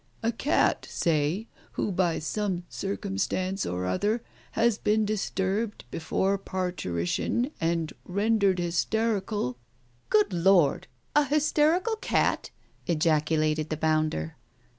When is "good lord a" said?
10.09-11.25